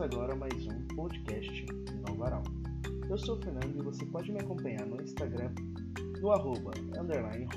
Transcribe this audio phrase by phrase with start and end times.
[0.00, 1.66] Agora mais um podcast
[2.06, 2.44] no Varal.
[3.10, 5.50] Eu sou o Fernando e você pode me acompanhar no Instagram
[6.20, 7.48] no arroba underline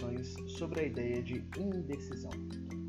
[0.00, 2.30] concepções sobre a ideia de indecisão.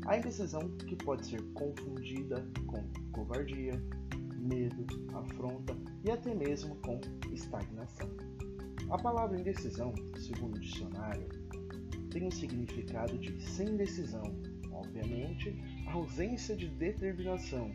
[0.06, 3.80] A indecisão que pode ser confundida com covardia,
[4.38, 7.00] medo, afronta e até mesmo com
[7.32, 8.08] estagnação.
[8.90, 11.28] A palavra indecisão, segundo o dicionário,
[12.10, 14.24] tem o significado de sem decisão,
[14.72, 15.54] obviamente,
[15.86, 17.70] ausência de determinação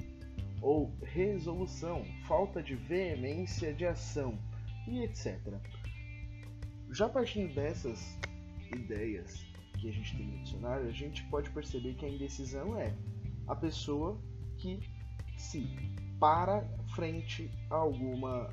[0.62, 4.38] ou resolução, falta de veemência de ação
[4.88, 5.40] e etc.
[6.92, 8.18] Já partindo dessas
[8.76, 9.46] ideias
[9.80, 12.96] que a gente tem no dicionário, a gente pode perceber que a indecisão é
[13.48, 14.20] a pessoa
[14.58, 14.80] que
[15.38, 15.68] se
[16.20, 18.50] para frente a alguma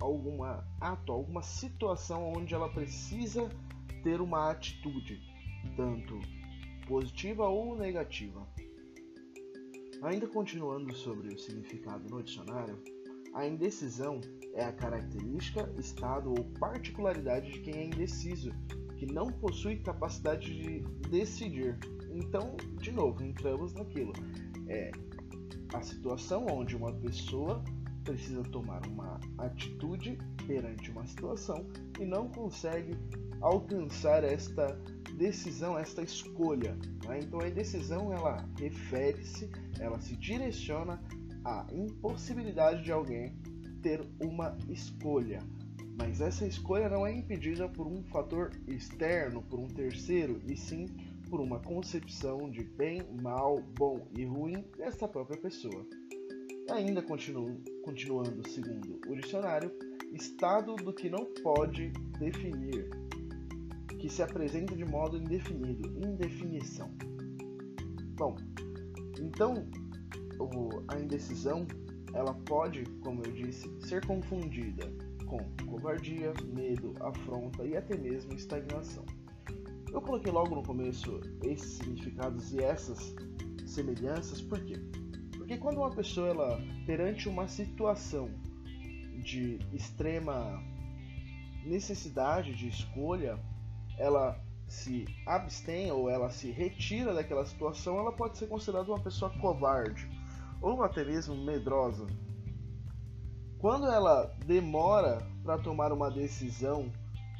[0.00, 3.50] alguma ato, alguma situação onde ela precisa
[4.02, 5.20] ter uma atitude,
[5.76, 6.18] tanto
[6.86, 8.48] positiva ou negativa.
[10.02, 12.82] Ainda continuando sobre o significado no dicionário,
[13.34, 14.20] a indecisão
[14.54, 18.52] é a característica, estado ou particularidade de quem é indeciso,
[18.96, 21.78] que não possui capacidade de decidir.
[22.12, 24.12] Então, de novo, entramos naquilo.
[24.68, 24.90] É
[25.72, 27.62] a situação onde uma pessoa
[28.04, 31.66] precisa tomar uma atitude perante uma situação
[31.98, 32.96] e não consegue
[33.40, 34.66] alcançar esta
[35.16, 36.76] decisão, esta escolha.
[37.06, 37.20] Né?
[37.22, 41.00] Então a indecisão ela refere-se, ela se direciona
[41.44, 43.34] à impossibilidade de alguém
[43.82, 45.42] ter uma escolha.
[45.96, 50.86] Mas essa escolha não é impedida por um fator externo, por um terceiro, e sim
[51.28, 55.86] por uma concepção de bem, mal, bom e ruim dessa própria pessoa.
[56.70, 59.70] Ainda continuo, continuando segundo o dicionário,
[60.12, 62.88] estado do que não pode definir,
[63.98, 66.90] que se apresenta de modo indefinido, indefinição.
[68.16, 68.36] Bom,
[69.20, 69.66] então
[70.88, 71.66] a indecisão
[72.12, 74.90] ela pode, como eu disse, ser confundida
[75.26, 79.04] com covardia, medo, afronta e até mesmo estagnação.
[79.92, 83.14] Eu coloquei logo no começo esses significados e essas
[83.66, 84.74] semelhanças, por quê?
[85.36, 88.30] Porque quando uma pessoa, ela, perante uma situação
[89.22, 90.60] de extrema
[91.64, 93.38] necessidade de escolha,
[93.98, 99.30] ela se abstém ou ela se retira daquela situação, ela pode ser considerada uma pessoa
[99.40, 100.08] covarde
[100.60, 102.06] ou até mesmo medrosa.
[103.58, 106.90] Quando ela demora para tomar uma decisão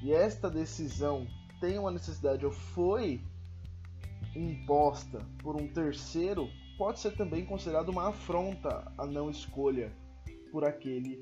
[0.03, 1.27] e esta decisão
[1.61, 3.23] tem uma necessidade ou foi
[4.35, 6.49] imposta por um terceiro,
[6.79, 9.93] pode ser também considerado uma afronta à não escolha
[10.51, 11.21] por aquele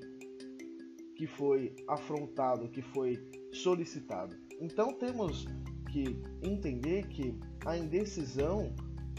[1.16, 3.18] que foi afrontado, que foi
[3.52, 4.36] solicitado.
[4.60, 5.46] Então temos
[5.90, 8.72] que entender que a indecisão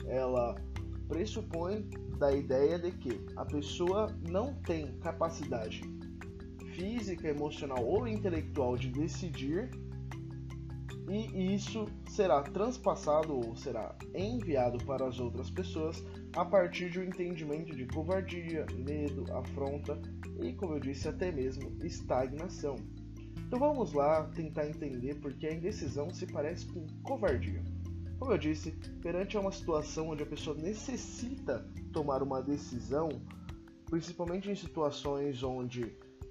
[0.05, 0.55] ela
[1.09, 5.81] pressupõe da ideia de que a pessoa não tem capacidade
[6.75, 9.69] física, emocional ou intelectual de decidir
[11.09, 16.03] e isso será transpassado ou será enviado para as outras pessoas
[16.35, 19.99] a partir de um entendimento de covardia, medo, afronta
[20.39, 22.75] e, como eu disse, até mesmo estagnação.
[23.47, 27.63] Então vamos lá tentar entender porque a indecisão se parece com covardia.
[28.19, 28.71] Como eu disse,
[29.01, 33.09] perante uma situação onde a pessoa necessita tomar uma decisão,
[33.85, 35.83] principalmente em situações onde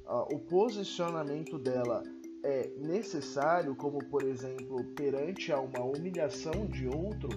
[0.06, 2.03] uh, o posicionamento dela
[2.44, 7.31] é necessário, como por exemplo perante a uma humilhação de outro,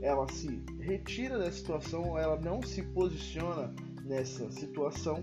[0.00, 5.22] ela se retira da situação, ela não se posiciona nessa situação,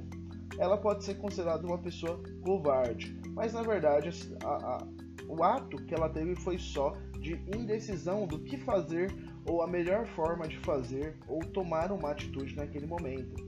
[0.60, 3.20] ela pode ser considerada uma pessoa covarde.
[3.34, 4.10] Mas na verdade,
[4.44, 4.88] a, a,
[5.28, 6.94] o ato que ela teve foi só
[7.26, 9.12] de indecisão do que fazer
[9.48, 13.44] ou a melhor forma de fazer ou tomar uma atitude naquele momento,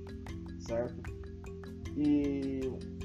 [0.59, 1.13] certo?
[1.95, 2.61] E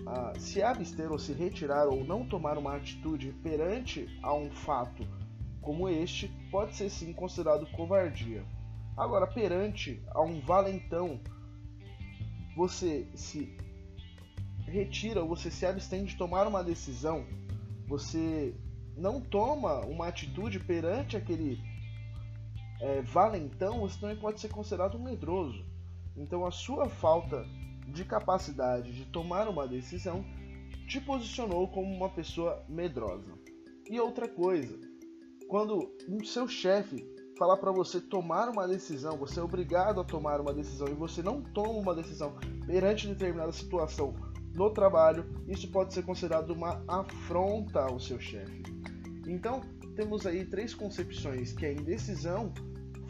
[0.07, 5.07] ah, se abster ou se retirar ou não tomar uma atitude perante a um fato
[5.61, 8.43] como este pode ser sim considerado covardia.
[8.97, 11.21] Agora, perante a um valentão,
[12.57, 13.55] você se
[14.67, 17.27] retira ou você se abstém de tomar uma decisão,
[17.87, 18.55] você
[18.97, 21.59] não toma uma atitude perante aquele
[22.81, 25.65] é, valentão, você também pode ser considerado um medroso.
[26.17, 27.47] Então, a sua falta
[27.89, 30.25] de capacidade de tomar uma decisão
[30.87, 33.33] te posicionou como uma pessoa medrosa.
[33.89, 34.79] E outra coisa,
[35.49, 37.07] quando o seu chefe
[37.39, 41.23] falar para você tomar uma decisão, você é obrigado a tomar uma decisão e você
[41.23, 42.35] não toma uma decisão
[42.67, 44.15] perante determinada situação
[44.55, 48.63] no trabalho, isso pode ser considerado uma afronta ao seu chefe.
[49.27, 49.61] Então,
[49.95, 52.53] temos aí três concepções que a indecisão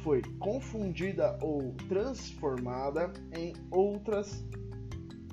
[0.02, 4.44] foi confundida ou transformada em outras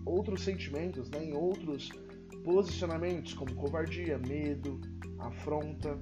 [0.06, 1.90] outros sentimentos, né, em outros
[2.44, 4.80] posicionamentos como covardia, medo,
[5.20, 6.00] afronta,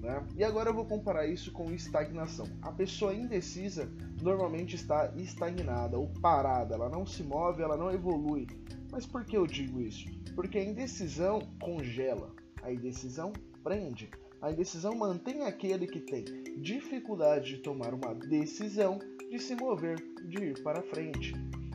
[0.00, 0.26] né?
[0.34, 2.46] E agora eu vou comparar isso com estagnação.
[2.62, 3.90] A pessoa indecisa
[4.22, 8.46] normalmente está estagnada ou parada, ela não se move, ela não evolui.
[8.90, 10.06] Mas por que eu digo isso?
[10.34, 12.32] Porque a indecisão congela,
[12.62, 13.32] a indecisão
[13.62, 14.10] prende.
[14.40, 16.24] A indecisão mantém aquele que tem
[16.58, 18.98] dificuldade de tomar uma decisão
[19.30, 19.96] de se mover,
[20.26, 21.34] de ir para frente.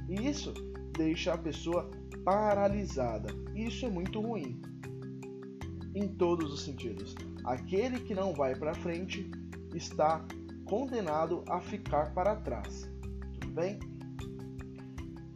[0.09, 0.53] E isso
[0.97, 1.89] deixa a pessoa
[2.23, 3.29] paralisada.
[3.53, 4.61] Isso é muito ruim
[5.93, 7.15] em todos os sentidos.
[7.45, 9.29] Aquele que não vai para frente
[9.73, 10.25] está
[10.65, 12.89] condenado a ficar para trás.
[13.39, 13.79] Tudo bem?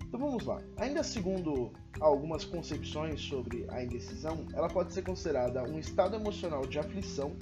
[0.10, 0.60] Então vamos lá.
[0.78, 1.72] Ainda segundo
[2.02, 7.36] algumas concepções sobre a indecisão, ela pode ser considerada um estado emocional de aflição,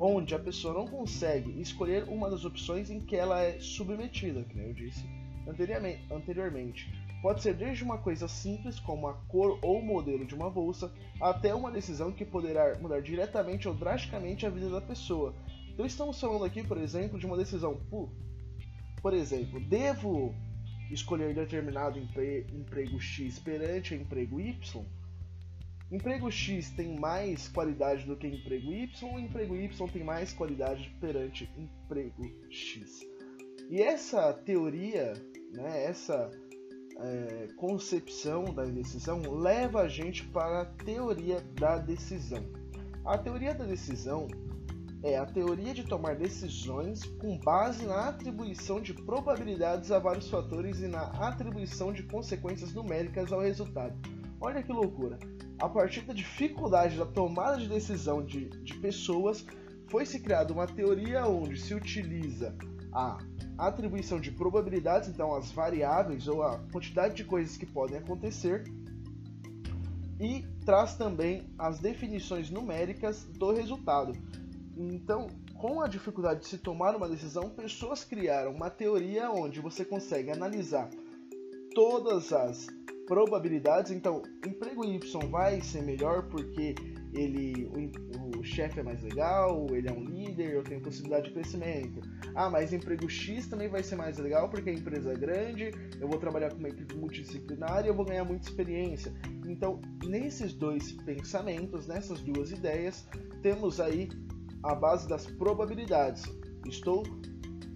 [0.00, 4.62] onde a pessoa não consegue escolher uma das opções em que ela é submetida, como
[4.62, 5.08] eu disse
[6.10, 6.92] anteriormente.
[7.22, 11.54] Pode ser desde uma coisa simples, como a cor ou modelo de uma bolsa, até
[11.54, 15.34] uma decisão que poderá mudar diretamente ou drasticamente a vida da pessoa.
[15.72, 17.80] Então estamos falando aqui, por exemplo, de uma decisão.
[19.00, 20.34] Por exemplo, devo
[20.90, 24.84] escolher determinado empre emprego X perante emprego Y?
[25.90, 31.50] Emprego X tem mais qualidade do que emprego Y, emprego Y tem mais qualidade perante
[31.56, 33.00] emprego X.
[33.70, 35.14] E essa teoria,
[35.52, 36.30] né, essa
[36.98, 42.44] é, concepção da indecisão leva a gente para a teoria da decisão.
[43.04, 44.28] A teoria da decisão
[45.02, 50.80] é a teoria de tomar decisões com base na atribuição de probabilidades a vários fatores
[50.80, 53.96] e na atribuição de consequências numéricas ao resultado.
[54.40, 55.18] Olha que loucura!
[55.58, 59.44] A partir da dificuldade da tomada de decisão de, de pessoas,
[59.88, 62.54] foi se criada uma teoria onde se utiliza
[62.92, 63.18] a
[63.56, 68.64] atribuição de probabilidades, então as variáveis ou a quantidade de coisas que podem acontecer,
[70.20, 74.12] e traz também as definições numéricas do resultado.
[74.78, 79.84] Então, com a dificuldade de se tomar uma decisão, pessoas criaram uma teoria onde você
[79.84, 80.88] consegue analisar
[81.74, 82.68] todas as
[83.08, 83.90] probabilidades.
[83.90, 86.76] Então, emprego Y vai ser melhor porque
[87.12, 91.34] ele o, o chefe é mais legal, ele é um líder, eu tenho possibilidade de
[91.34, 92.00] crescimento.
[92.34, 96.06] Ah, mas emprego X também vai ser mais legal porque a empresa é grande, eu
[96.06, 99.12] vou trabalhar com uma equipe multidisciplinar e eu vou ganhar muita experiência.
[99.46, 103.08] Então, nesses dois pensamentos, nessas duas ideias,
[103.42, 104.08] temos aí
[104.62, 106.24] a base das probabilidades.
[106.66, 107.04] Estou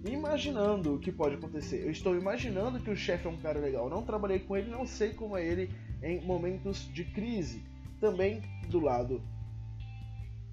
[0.05, 1.83] imaginando o que pode acontecer.
[1.83, 3.89] Eu estou imaginando que o chefe é um cara legal.
[3.89, 5.69] não trabalhei com ele, não sei como é ele
[6.01, 7.63] em momentos de crise.
[7.99, 9.21] Também do lado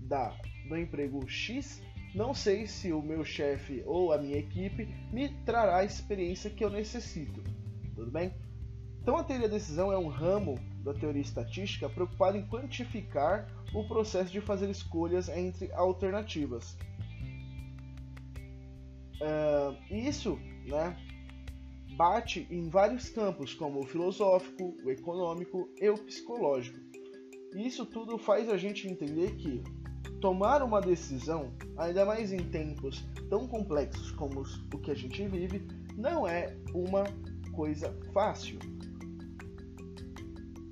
[0.00, 0.36] da,
[0.68, 1.82] do emprego X,
[2.14, 6.64] não sei se o meu chefe ou a minha equipe me trará a experiência que
[6.64, 7.42] eu necessito.
[7.94, 8.32] Tudo bem?
[9.02, 13.86] Então a teoria da decisão é um ramo da teoria estatística preocupado em quantificar o
[13.86, 16.76] processo de fazer escolhas entre alternativas.
[19.20, 20.96] Uh, isso né,
[21.96, 26.78] bate em vários campos, como o filosófico, o econômico e o psicológico.
[27.54, 29.62] Isso tudo faz a gente entender que
[30.20, 35.66] tomar uma decisão, ainda mais em tempos tão complexos como o que a gente vive,
[35.96, 37.04] não é uma
[37.52, 38.58] coisa fácil.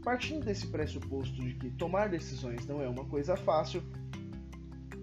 [0.08, 3.82] Partindo desse pressuposto de que tomar decisões não é uma coisa fácil,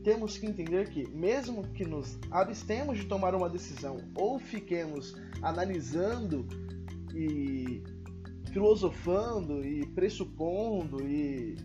[0.04, 6.48] temos que entender que, mesmo que nos abstemos de tomar uma decisão ou fiquemos analisando
[7.14, 7.84] e
[8.52, 11.56] filosofando e pressupondo e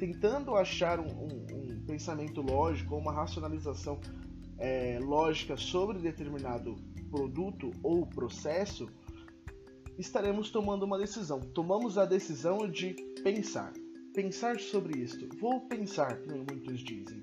[0.00, 4.00] tentando achar um, um, um, pensamento lógico ou uma racionalização
[4.58, 6.74] é, lógica sobre determinado
[7.12, 8.88] produto ou processo,
[9.98, 11.40] estaremos tomando uma decisão.
[11.40, 13.72] Tomamos a decisão de pensar.
[14.14, 15.28] Pensar sobre isto.
[15.38, 17.22] Vou pensar, como muitos dizem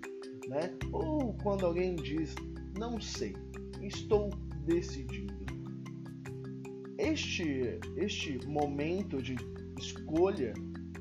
[0.49, 0.73] né?
[0.91, 2.35] Ou quando alguém diz
[2.77, 3.35] não sei,
[3.81, 4.29] estou
[4.65, 5.33] decidindo.
[6.97, 9.35] Este, este momento de
[9.77, 10.53] escolha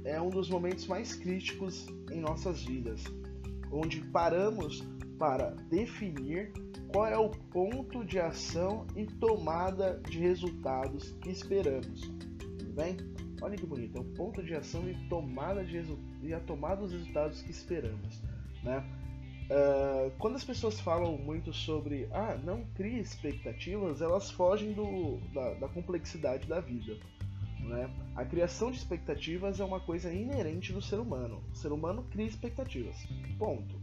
[0.05, 3.03] é um dos momentos mais críticos em nossas vidas,
[3.73, 4.87] onde paramos
[5.19, 6.53] para definir
[6.89, 12.01] qual é o ponto de ação e tomada de resultados que esperamos.
[12.59, 12.97] Tudo bem?
[13.41, 15.81] Olha que bonito, é o ponto de ação e tomada de
[16.23, 18.21] e a tomada dos resultados que esperamos,
[18.63, 18.85] né?
[19.51, 25.55] Uh, quando as pessoas falam muito sobre ah, não crie expectativas, elas fogem do, da,
[25.55, 26.99] da complexidade da vida.
[27.61, 27.91] Né?
[28.15, 31.43] A criação de expectativas é uma coisa inerente do ser humano.
[31.51, 32.97] O ser humano cria expectativas.
[33.39, 33.79] Ponto.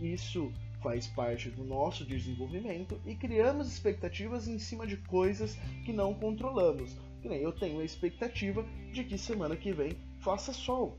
[0.00, 0.50] Isso
[0.84, 6.94] faz parte do nosso desenvolvimento e criamos expectativas em cima de coisas que não controlamos.
[7.24, 8.62] Eu tenho a expectativa
[8.92, 10.98] de que semana que vem faça sol,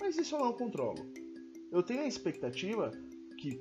[0.00, 1.12] mas isso eu não controlo.
[1.70, 2.90] Eu tenho a expectativa
[3.38, 3.56] que,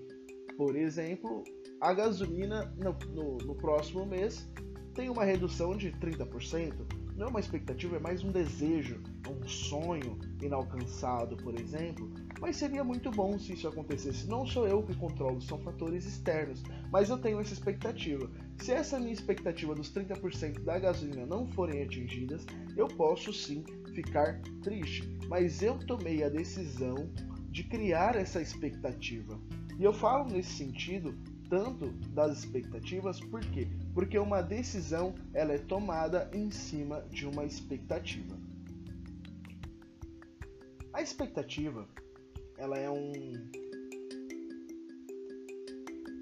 [0.57, 1.43] por exemplo,
[1.79, 4.49] a gasolina no, no, no próximo mês
[4.95, 6.73] tem uma redução de 30%.
[7.15, 12.11] Não é uma expectativa, é mais um desejo, um sonho inalcançado, por exemplo.
[12.39, 14.27] Mas seria muito bom se isso acontecesse.
[14.27, 16.63] Não sou eu que controlo, são fatores externos.
[16.91, 18.29] Mas eu tenho essa expectativa.
[18.57, 23.63] Se essa minha expectativa dos 30% da gasolina não forem atingidas, eu posso sim
[23.93, 25.07] ficar triste.
[25.27, 27.09] Mas eu tomei a decisão
[27.49, 29.39] de criar essa expectativa.
[29.79, 31.17] E eu falo nesse sentido
[31.49, 33.67] tanto das expectativas, por quê?
[33.93, 38.37] Porque uma decisão ela é tomada em cima de uma expectativa.
[40.93, 41.87] A expectativa
[42.57, 43.33] ela é um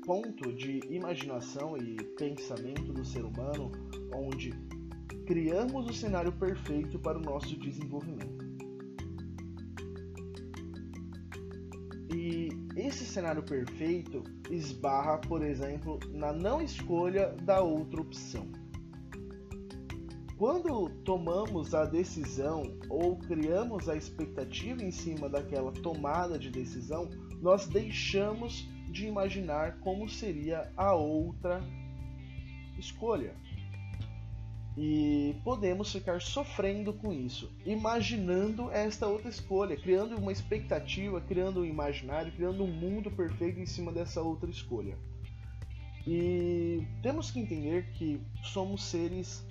[0.06, 3.72] ponto de imaginação e pensamento do ser humano
[4.14, 4.54] onde
[5.26, 8.46] criamos o cenário perfeito para o nosso desenvolvimento.
[12.14, 18.48] E esse cenário perfeito esbarra, por exemplo, na não escolha da outra opção.
[20.38, 27.10] Quando tomamos a decisão ou criamos a expectativa em cima daquela tomada de decisão,
[27.42, 31.64] nós deixamos de imaginar como seria a outra
[32.78, 33.34] escolha
[34.78, 41.66] e podemos ficar sofrendo com isso, imaginando esta outra escolha, criando uma expectativa, criando um
[41.66, 44.98] imaginário, criando um mundo perfeito em cima dessa outra escolha.
[46.06, 49.46] E temos que entender que somos seres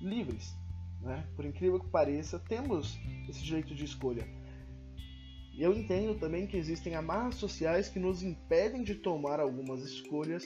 [0.00, 0.54] livres,
[1.00, 1.26] né?
[1.34, 2.98] por incrível que pareça, temos
[3.28, 4.26] esse direito de escolha.
[5.54, 10.44] E eu entendo também que existem amarras sociais que nos impedem de tomar algumas escolhas,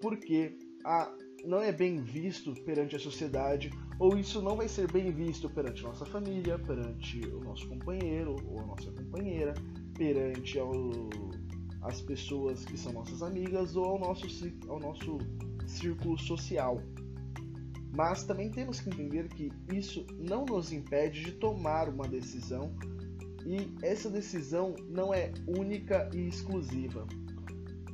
[0.00, 1.12] porque a
[1.44, 5.82] não é bem visto perante a sociedade, ou isso não vai ser bem visto perante
[5.82, 9.54] nossa família, perante o nosso companheiro ou a nossa companheira,
[9.96, 10.72] perante ao,
[11.82, 14.26] as pessoas que são nossas amigas ou ao nosso,
[14.68, 15.18] ao nosso
[15.66, 16.82] círculo social.
[17.92, 22.74] Mas também temos que entender que isso não nos impede de tomar uma decisão
[23.46, 27.06] e essa decisão não é única e exclusiva.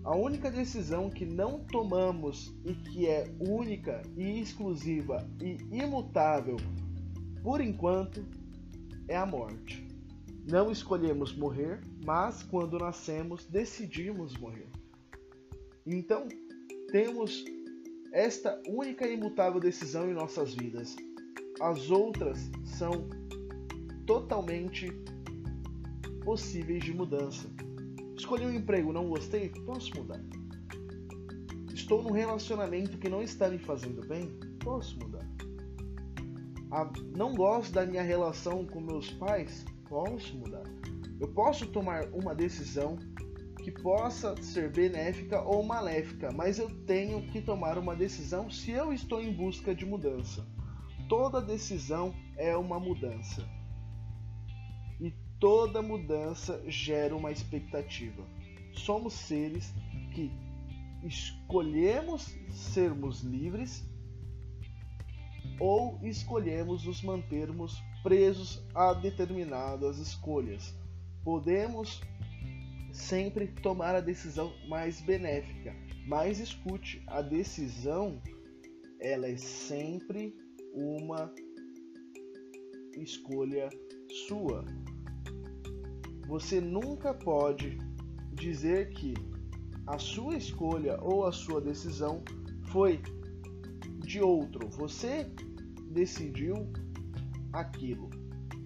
[0.03, 6.57] A única decisão que não tomamos e que é única e exclusiva e imutável
[7.43, 8.25] por enquanto
[9.09, 9.87] é a morte.
[10.51, 14.69] Não escolhemos morrer, mas quando nascemos decidimos morrer.
[15.87, 16.27] Então,
[16.91, 17.45] temos
[18.15, 20.95] esta única e imutável decisão em nossas vidas.
[21.61, 23.09] As outras são
[24.07, 24.93] totalmente
[26.25, 27.51] possíveis de mudança.
[28.17, 29.49] Escolhi um emprego, não gostei?
[29.67, 30.21] Posso mudar.
[31.75, 34.31] Estou num relacionamento que não está me fazendo bem?
[34.61, 35.29] Posso mudar.
[37.17, 39.65] Não gosto da minha relação com meus pais?
[39.89, 40.65] Posso mudar.
[41.21, 42.97] Eu posso tomar uma decisão
[43.65, 48.93] que possa ser benéfica ou maléfica, mas eu tenho que tomar uma decisão se eu
[48.93, 50.47] estou em busca de mudança.
[51.09, 53.45] Toda decisão é uma mudança
[55.45, 58.25] toda mudança gera uma expectativa.
[58.73, 59.75] Somos seres
[60.15, 60.33] que
[61.05, 63.87] escolhemos sermos livres
[65.61, 70.75] ou escolhemos nos mantermos presos a determinadas escolhas.
[71.23, 72.01] Podemos
[72.95, 75.75] sempre tomar a decisão mais benéfica,
[76.07, 78.23] mas escute, a decisão
[79.01, 80.35] ela é sempre
[80.73, 81.31] uma
[82.97, 83.69] escolha
[84.29, 84.65] sua.
[86.29, 87.79] Você nunca pode
[88.33, 89.15] dizer que
[89.87, 92.23] a sua escolha ou a sua decisão
[92.71, 93.03] foi
[93.99, 94.69] de outro.
[94.69, 95.29] Você
[95.91, 96.73] decidiu
[97.53, 98.09] aquilo,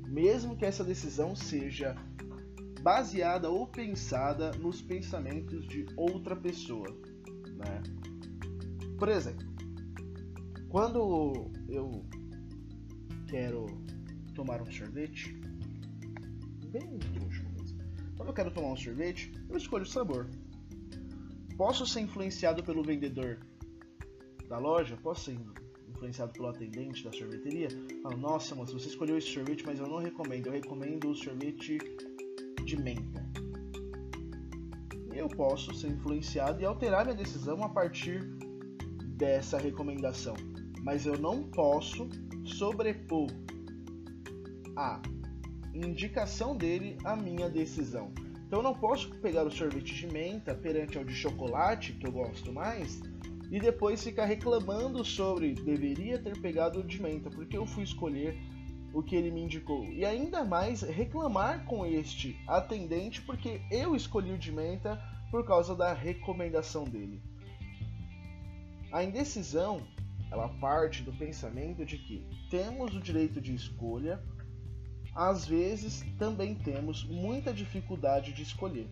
[0.07, 1.97] mesmo que essa decisão seja
[2.89, 6.89] baseada ou pensada nos pensamentos de outra pessoa,
[7.55, 7.83] né?
[8.99, 9.47] Por exemplo,
[10.71, 12.03] quando eu
[13.29, 13.67] quero
[14.35, 15.35] tomar um sorvete,
[16.69, 17.45] bem trouxa,
[18.17, 20.27] quando eu quero tomar um sorvete, eu escolho o sabor.
[21.59, 23.39] Posso ser influenciado pelo vendedor
[24.49, 24.97] da loja?
[24.97, 25.39] Posso ser
[25.91, 27.69] influenciado pelo atendente da sorveteria?
[28.03, 30.47] Falo, nossa, moça, você escolheu esse sorvete, mas eu não recomendo.
[30.47, 31.77] Eu recomendo o sorvete
[32.65, 33.27] de menta.
[35.19, 38.23] eu posso ser influenciado e alterar minha decisão a partir
[39.17, 40.35] dessa recomendação.
[40.83, 42.09] Mas eu não posso
[42.45, 43.29] sobrepor
[44.77, 45.03] a
[45.75, 48.13] indicação dele à minha decisão.
[48.47, 52.13] Então eu não posso pegar o sorvete de menta perante ao de chocolate, que eu
[52.13, 53.03] gosto mais,
[53.51, 58.39] e depois ficar reclamando sobre deveria ter pegado o de menta, porque eu fui escolher
[58.99, 59.85] o que ele me indicou.
[59.85, 65.01] E ainda mais reclamar com este atendente porque eu escolhi o de menta
[65.31, 67.23] por causa da recomendação dele.
[68.91, 69.87] A indecisão,
[70.33, 74.21] ela parte do pensamento de que temos o direito de escolha,
[75.15, 78.89] às vezes também temos muita dificuldade de escolher.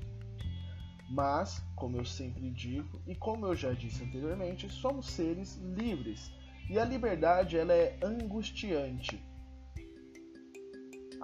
[1.09, 6.33] Mas, como eu sempre digo e como eu já disse anteriormente, somos seres livres
[6.69, 9.21] e a liberdade ela é angustiante.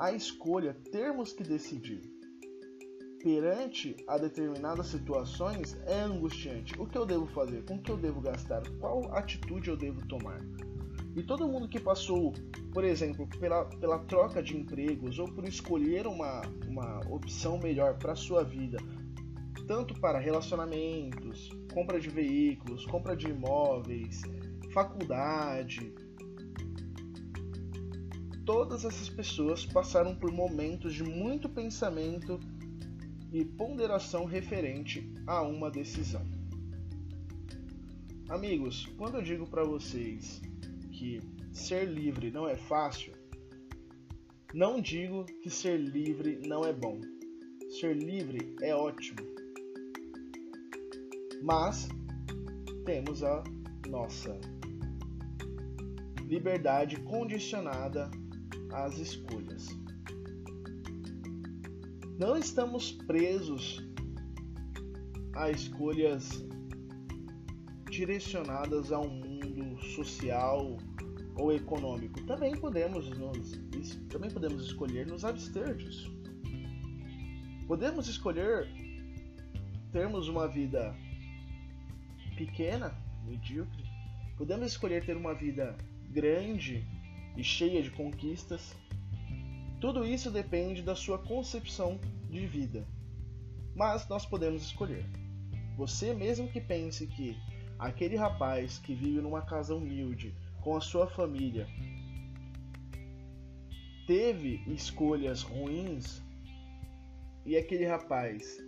[0.03, 2.03] A escolha, termos que decidir
[3.23, 6.75] perante a determinadas situações é angustiante.
[6.77, 7.65] O que eu devo fazer?
[7.65, 8.63] Com que eu devo gastar?
[8.81, 10.41] Qual atitude eu devo tomar?
[11.15, 12.33] E todo mundo que passou,
[12.73, 18.11] por exemplo, pela, pela troca de empregos ou por escolher uma, uma opção melhor para
[18.11, 18.79] a sua vida,
[19.69, 24.21] tanto para relacionamentos, compra de veículos, compra de imóveis,
[24.73, 25.95] faculdade.
[28.45, 32.41] Todas essas pessoas passaram por momentos de muito pensamento
[33.33, 36.23] e ponderação referente a uma decisão.
[38.29, 40.41] Amigos, quando eu digo para vocês
[40.91, 41.21] que
[41.53, 43.13] ser livre não é fácil,
[44.53, 47.01] não digo que ser livre não é bom.
[47.81, 49.33] Ser livre é ótimo
[51.43, 51.89] mas
[52.85, 53.43] temos a
[53.89, 54.39] nossa
[56.29, 58.09] liberdade condicionada
[58.73, 59.69] às escolhas.
[62.19, 63.83] Não estamos presos
[65.35, 66.45] a escolhas
[67.91, 70.77] direcionadas a um mundo social
[71.37, 72.23] ou econômico.
[72.25, 73.53] Também podemos nos,
[74.09, 76.11] também podemos escolher nos abster disso.
[77.67, 78.69] Podemos escolher
[79.93, 80.95] termos uma vida
[82.37, 83.85] pequena, medíocre,
[84.37, 85.77] podemos escolher ter uma vida
[86.11, 86.87] grande
[87.37, 88.75] e cheia de conquistas.
[89.81, 91.99] Tudo isso depende da sua concepção
[92.31, 92.87] de vida.
[93.75, 95.05] Mas nós podemos escolher.
[95.77, 97.37] Você mesmo que pense que
[97.79, 101.67] aquele rapaz que vive numa casa humilde com a sua família
[104.07, 106.23] teve escolhas ruins
[107.45, 108.59] e aquele rapaz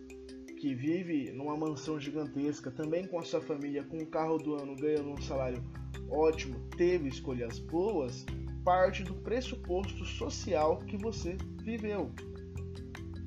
[0.58, 4.74] que vive numa mansão gigantesca, também com a sua família, com o carro do ano,
[4.74, 5.62] ganhando um salário
[6.08, 8.24] ótimo, teve escolhas boas,
[8.64, 12.10] parte do pressuposto social que você viveu.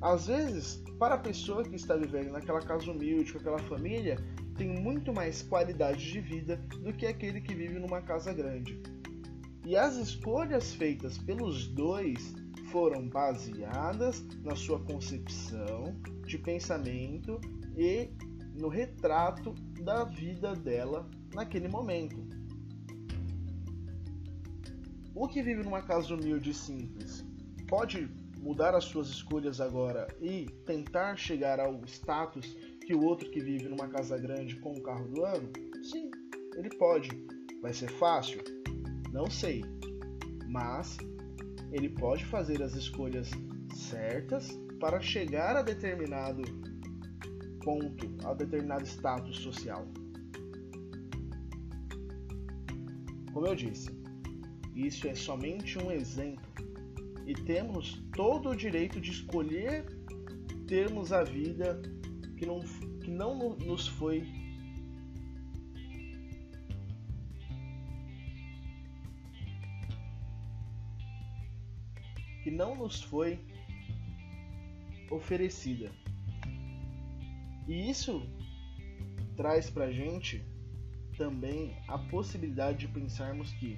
[0.00, 4.16] Às vezes, para a pessoa que está vivendo naquela casa humilde, com aquela família,
[4.56, 8.80] tem muito mais qualidade de vida do que aquele que vive numa casa grande.
[9.64, 12.34] E as escolhas feitas pelos dois
[12.70, 15.96] foram baseadas na sua concepção
[16.26, 17.40] de pensamento
[17.76, 18.10] e
[18.54, 22.37] no retrato da vida dela naquele momento.
[25.20, 27.26] O que vive numa casa humilde e simples
[27.66, 33.40] pode mudar as suas escolhas agora e tentar chegar ao status que o outro que
[33.40, 35.50] vive numa casa grande com o carro do ano?
[35.82, 36.12] Sim,
[36.54, 37.10] ele pode.
[37.60, 38.40] Vai ser fácil?
[39.12, 39.64] Não sei.
[40.46, 40.96] Mas
[41.72, 43.28] ele pode fazer as escolhas
[43.74, 46.42] certas para chegar a determinado
[47.64, 49.84] ponto, a determinado status social.
[53.32, 53.98] Como eu disse,
[54.86, 56.46] isso é somente um exemplo
[57.26, 59.84] e temos todo o direito de escolher
[60.68, 61.82] termos a vida
[62.36, 62.60] que não,
[63.00, 64.22] que não nos foi
[72.44, 73.38] que não nos foi
[75.10, 75.90] oferecida.
[77.66, 78.22] E isso
[79.36, 80.42] traz para gente
[81.16, 83.76] também a possibilidade de pensarmos que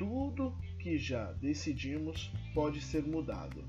[0.00, 3.62] tudo que já decidimos pode ser mudado.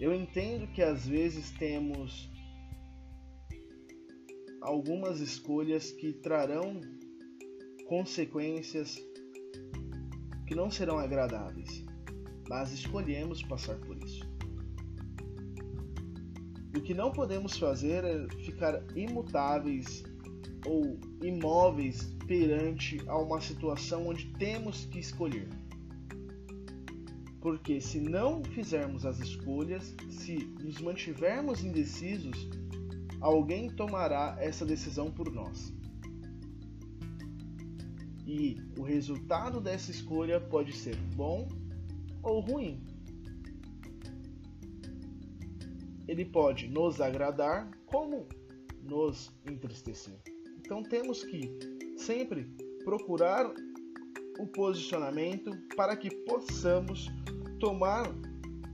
[0.00, 2.30] Eu entendo que às vezes temos
[4.62, 6.80] algumas escolhas que trarão
[7.86, 8.96] consequências
[10.46, 11.84] que não serão agradáveis,
[12.48, 14.26] mas escolhemos passar por isso.
[16.74, 20.02] O que não podemos fazer é ficar imutáveis
[20.64, 25.48] ou imóveis perante a uma situação onde temos que escolher.
[27.40, 32.48] Porque se não fizermos as escolhas, se nos mantivermos indecisos,
[33.20, 35.72] alguém tomará essa decisão por nós.
[38.24, 41.48] E o resultado dessa escolha pode ser bom
[42.22, 42.80] ou ruim.
[46.06, 48.28] Ele pode nos agradar como
[48.82, 50.20] nos entristecer.
[50.58, 52.48] Então temos que sempre
[52.84, 53.52] procurar
[54.38, 57.08] o posicionamento para que possamos
[57.60, 58.06] tomar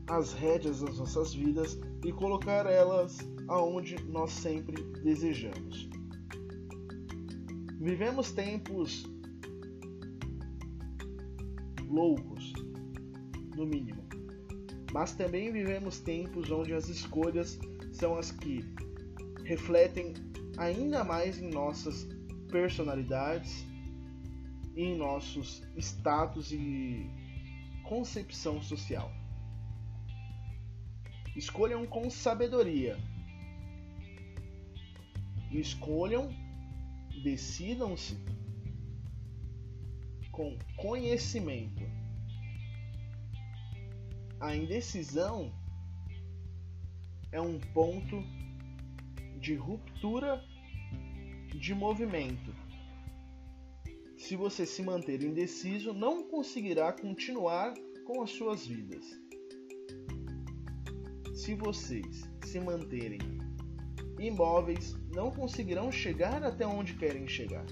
[0.06, 5.88] as rédeas das nossas vidas e colocar elas aonde nós sempre desejamos.
[7.80, 9.04] Vivemos tempos
[11.88, 12.52] loucos,
[13.56, 14.04] no mínimo,
[14.92, 17.58] mas também vivemos tempos onde as escolhas
[17.92, 18.64] são as que
[19.44, 20.14] refletem
[20.56, 22.06] ainda mais em nossas
[22.48, 23.64] personalidades,
[24.76, 27.10] em nossos status e
[27.84, 29.10] concepção social.
[31.36, 32.98] Escolham com sabedoria.
[35.50, 36.30] Escolham,
[37.22, 38.18] decidam-se
[40.30, 41.82] com conhecimento.
[44.40, 45.52] A indecisão
[47.32, 48.22] é um ponto
[49.40, 50.44] de ruptura
[51.56, 52.54] de movimento.
[54.16, 57.72] Se você se manter indeciso, não conseguirá continuar
[58.04, 59.04] com as suas vidas.
[61.34, 63.20] Se vocês se manterem
[64.18, 67.64] imóveis, não conseguirão chegar até onde querem chegar.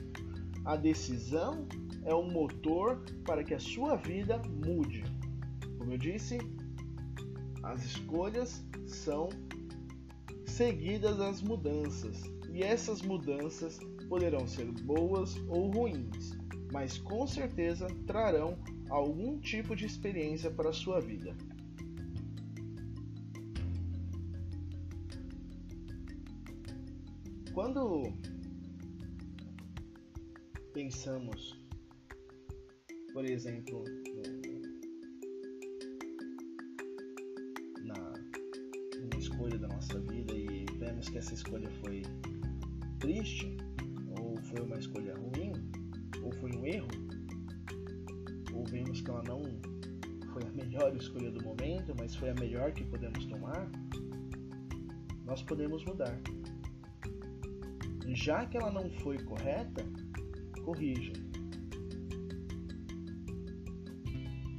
[0.64, 1.66] A decisão
[2.04, 5.02] é o motor para que a sua vida mude.
[5.78, 6.38] Como eu disse,
[7.62, 9.28] as escolhas são
[10.46, 12.22] seguidas às mudanças,
[12.56, 16.30] e essas mudanças poderão ser boas ou ruins,
[16.72, 18.56] mas com certeza trarão
[18.88, 21.36] algum tipo de experiência para a sua vida.
[27.52, 28.10] Quando
[30.72, 31.60] pensamos,
[33.12, 33.84] por exemplo,
[37.84, 38.12] na,
[39.12, 42.02] na escolha da nossa vida e vemos que essa escolha foi
[42.98, 43.56] triste,
[44.18, 45.52] ou foi uma escolha ruim,
[46.22, 46.88] ou foi um erro,
[48.54, 49.42] ou vemos que ela não
[50.32, 53.70] foi a melhor escolha do momento, mas foi a melhor que podemos tomar,
[55.24, 56.20] nós podemos mudar.
[58.08, 59.84] Já que ela não foi correta,
[60.64, 61.12] corrija.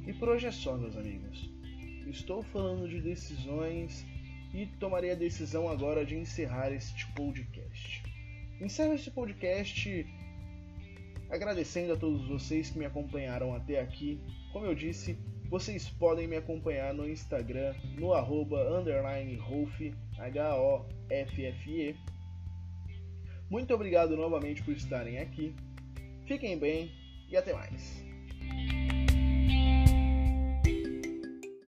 [0.06, 1.52] E projeção, meus amigos.
[2.06, 4.06] Estou falando de decisões
[4.54, 7.57] e tomarei a decisão agora de encerrar este podcast.
[8.60, 10.06] Encerro este podcast
[11.30, 14.20] agradecendo a todos vocês que me acompanharam até aqui.
[14.52, 15.16] Como eu disse,
[15.48, 19.80] vocês podem me acompanhar no Instagram, no arroba underline Rolf,
[20.18, 21.96] H-O-F-F-E.
[23.48, 25.54] Muito obrigado novamente por estarem aqui.
[26.26, 26.90] Fiquem bem
[27.30, 28.04] e até mais.